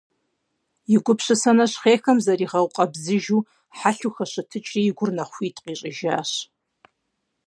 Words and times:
И 0.93 0.97
гупсысэ 1.03 1.51
нэщхъейхэм 1.57 2.17
заригъэукъэбзыжу, 2.25 3.39
хьэлъэу 3.77 4.13
хэщэтыкӀри 4.15 4.81
и 4.89 4.91
гур 4.97 5.11
нэхъ 5.17 5.31
хуит 5.35 5.57
къищӀыжащ. 5.63 6.31